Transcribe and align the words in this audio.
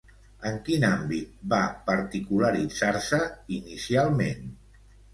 En 0.51 0.55
quin 0.69 0.85
àmbit 0.87 1.35
va 1.53 1.61
particularitzar-se, 1.91 3.23
inicialment? 3.63 4.47